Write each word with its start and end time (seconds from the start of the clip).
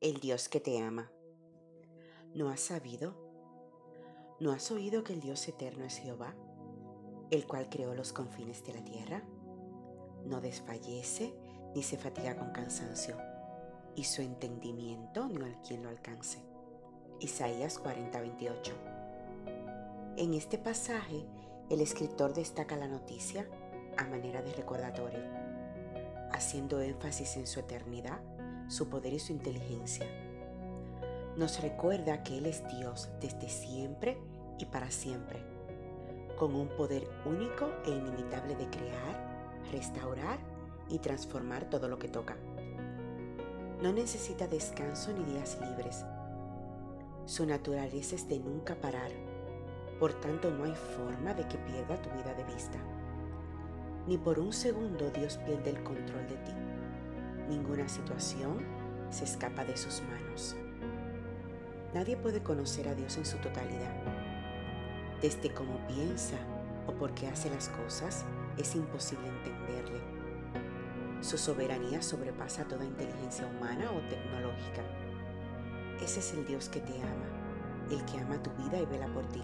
el 0.00 0.20
Dios 0.20 0.48
que 0.48 0.60
te 0.60 0.80
ama. 0.80 1.10
¿No 2.32 2.50
has 2.50 2.60
sabido? 2.60 3.16
¿No 4.38 4.52
has 4.52 4.70
oído 4.70 5.02
que 5.02 5.12
el 5.12 5.20
Dios 5.20 5.48
eterno 5.48 5.84
es 5.84 5.96
Jehová, 5.96 6.36
el 7.32 7.48
cual 7.48 7.68
creó 7.68 7.94
los 7.94 8.12
confines 8.12 8.64
de 8.64 8.74
la 8.74 8.84
tierra? 8.84 9.24
No 10.24 10.40
desfallece 10.40 11.34
ni 11.74 11.82
se 11.82 11.98
fatiga 11.98 12.36
con 12.36 12.52
cansancio, 12.52 13.16
y 13.96 14.04
su 14.04 14.22
entendimiento 14.22 15.28
no 15.28 15.44
hay 15.44 15.56
quien 15.66 15.82
lo 15.82 15.88
alcance. 15.88 16.38
Isaías 17.18 17.80
40:28. 17.80 18.74
En 20.16 20.32
este 20.32 20.58
pasaje, 20.58 21.26
el 21.70 21.80
escritor 21.80 22.34
destaca 22.34 22.76
la 22.76 22.86
noticia 22.86 23.48
a 23.96 24.04
manera 24.04 24.42
de 24.42 24.52
recordatorio, 24.52 25.24
haciendo 26.30 26.80
énfasis 26.80 27.36
en 27.36 27.48
su 27.48 27.58
eternidad 27.58 28.20
su 28.68 28.88
poder 28.88 29.14
y 29.14 29.18
su 29.18 29.32
inteligencia. 29.32 30.06
Nos 31.36 31.60
recuerda 31.60 32.22
que 32.22 32.38
Él 32.38 32.46
es 32.46 32.62
Dios 32.68 33.08
desde 33.20 33.48
siempre 33.48 34.18
y 34.58 34.66
para 34.66 34.90
siempre, 34.90 35.42
con 36.38 36.54
un 36.54 36.68
poder 36.68 37.08
único 37.24 37.70
e 37.86 37.90
inimitable 37.90 38.56
de 38.56 38.68
crear, 38.68 39.62
restaurar 39.72 40.38
y 40.88 40.98
transformar 40.98 41.70
todo 41.70 41.88
lo 41.88 41.98
que 41.98 42.08
toca. 42.08 42.36
No 43.82 43.92
necesita 43.92 44.46
descanso 44.46 45.12
ni 45.12 45.24
días 45.32 45.58
libres. 45.60 46.04
Su 47.24 47.46
naturaleza 47.46 48.16
es 48.16 48.28
de 48.28 48.38
nunca 48.38 48.74
parar, 48.74 49.12
por 50.00 50.14
tanto 50.14 50.50
no 50.50 50.64
hay 50.64 50.74
forma 50.74 51.34
de 51.34 51.46
que 51.46 51.58
pierda 51.58 52.00
tu 52.00 52.10
vida 52.10 52.34
de 52.34 52.44
vista. 52.52 52.78
Ni 54.06 54.16
por 54.18 54.38
un 54.38 54.52
segundo 54.52 55.10
Dios 55.10 55.38
pierde 55.38 55.70
el 55.70 55.82
control 55.82 56.26
de 56.26 56.36
ti. 56.36 56.52
Ninguna 57.48 57.88
situación 57.88 58.58
se 59.08 59.24
escapa 59.24 59.64
de 59.64 59.74
sus 59.74 60.02
manos. 60.02 60.54
Nadie 61.94 62.14
puede 62.18 62.42
conocer 62.42 62.88
a 62.88 62.94
Dios 62.94 63.16
en 63.16 63.24
su 63.24 63.38
totalidad. 63.38 63.94
Desde 65.22 65.54
cómo 65.54 65.78
piensa 65.86 66.36
o 66.86 66.92
por 66.92 67.14
qué 67.14 67.26
hace 67.28 67.48
las 67.48 67.70
cosas, 67.70 68.26
es 68.58 68.74
imposible 68.74 69.28
entenderle. 69.28 70.00
Su 71.22 71.38
soberanía 71.38 72.02
sobrepasa 72.02 72.64
toda 72.64 72.84
inteligencia 72.84 73.46
humana 73.46 73.90
o 73.92 74.00
tecnológica. 74.08 74.82
Ese 76.02 76.20
es 76.20 76.34
el 76.34 76.46
Dios 76.46 76.68
que 76.68 76.80
te 76.80 77.00
ama, 77.00 77.90
el 77.90 78.04
que 78.04 78.18
ama 78.18 78.42
tu 78.42 78.50
vida 78.62 78.78
y 78.78 78.84
vela 78.84 79.06
por 79.08 79.26
ti. 79.28 79.42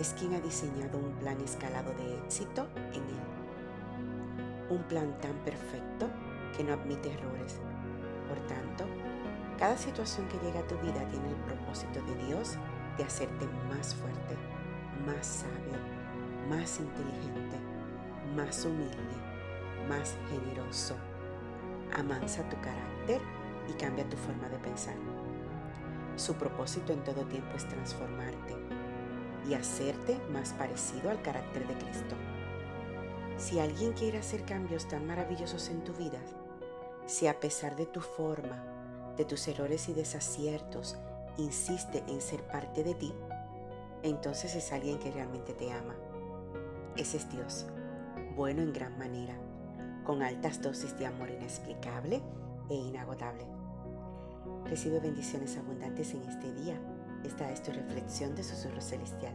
Es 0.00 0.14
quien 0.14 0.32
ha 0.34 0.40
diseñado 0.40 0.96
un 0.96 1.12
plan 1.16 1.38
escalado 1.42 1.92
de 1.92 2.16
éxito 2.24 2.66
en 2.94 3.02
él. 3.02 4.70
Un 4.70 4.82
plan 4.84 5.20
tan 5.20 5.34
perfecto 5.44 6.08
que 6.56 6.64
no 6.64 6.74
admite 6.74 7.12
errores. 7.12 7.60
Por 8.28 8.38
tanto, 8.46 8.84
cada 9.58 9.76
situación 9.76 10.26
que 10.28 10.38
llega 10.38 10.60
a 10.60 10.66
tu 10.66 10.76
vida 10.78 11.06
tiene 11.08 11.28
el 11.28 11.36
propósito 11.36 12.00
de 12.02 12.26
Dios 12.26 12.56
de 12.96 13.04
hacerte 13.04 13.46
más 13.68 13.94
fuerte, 13.94 14.36
más 15.06 15.26
sabio, 15.26 15.78
más 16.48 16.80
inteligente, 16.80 17.58
más 18.34 18.64
humilde, 18.64 19.16
más 19.88 20.16
generoso. 20.28 20.96
Amansa 21.94 22.48
tu 22.48 22.56
carácter 22.60 23.20
y 23.68 23.72
cambia 23.74 24.08
tu 24.08 24.16
forma 24.16 24.48
de 24.48 24.58
pensar. 24.58 24.96
Su 26.16 26.34
propósito 26.34 26.92
en 26.92 27.04
todo 27.04 27.24
tiempo 27.26 27.56
es 27.56 27.66
transformarte 27.68 28.56
y 29.48 29.54
hacerte 29.54 30.18
más 30.32 30.52
parecido 30.52 31.10
al 31.10 31.22
carácter 31.22 31.66
de 31.66 31.74
Cristo. 31.74 32.16
Si 33.38 33.58
alguien 33.58 33.92
quiere 33.92 34.18
hacer 34.18 34.44
cambios 34.44 34.86
tan 34.86 35.06
maravillosos 35.06 35.68
en 35.68 35.82
tu 35.82 35.92
vida, 35.94 36.18
si 37.12 37.26
a 37.26 37.38
pesar 37.38 37.76
de 37.76 37.84
tu 37.84 38.00
forma, 38.00 38.64
de 39.18 39.26
tus 39.26 39.46
errores 39.46 39.86
y 39.90 39.92
desaciertos, 39.92 40.96
insiste 41.36 42.02
en 42.08 42.22
ser 42.22 42.42
parte 42.46 42.82
de 42.82 42.94
ti, 42.94 43.12
entonces 44.02 44.54
es 44.54 44.72
alguien 44.72 44.98
que 44.98 45.10
realmente 45.10 45.52
te 45.52 45.70
ama. 45.70 45.94
Ese 46.96 47.18
es 47.18 47.30
Dios, 47.30 47.66
bueno 48.34 48.62
en 48.62 48.72
gran 48.72 48.96
manera, 48.96 49.34
con 50.04 50.22
altas 50.22 50.62
dosis 50.62 50.98
de 50.98 51.04
amor 51.04 51.28
inexplicable 51.28 52.22
e 52.70 52.74
inagotable. 52.76 53.44
Recibe 54.64 54.98
bendiciones 54.98 55.58
abundantes 55.58 56.14
en 56.14 56.22
este 56.22 56.50
día. 56.62 56.80
Esta 57.24 57.50
es 57.50 57.62
tu 57.62 57.72
reflexión 57.72 58.34
de 58.34 58.42
Susurro 58.42 58.80
Celestial, 58.80 59.34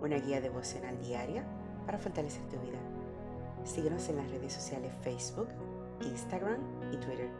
una 0.00 0.16
guía 0.16 0.40
devocional 0.40 0.98
diaria 0.98 1.44
para 1.84 1.98
fortalecer 1.98 2.48
tu 2.48 2.56
vida. 2.60 2.78
Síguenos 3.64 4.08
en 4.08 4.16
las 4.16 4.30
redes 4.30 4.54
sociales 4.54 4.94
Facebook, 5.02 5.48
Instagram 6.02 6.60
y 6.92 6.96
Twitter. 6.96 7.30